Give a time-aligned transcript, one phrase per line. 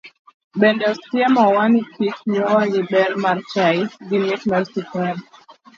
[0.61, 5.21] Bedo osiemo wa ni kik yuawa gi ber mar chai gi mit mar sukari.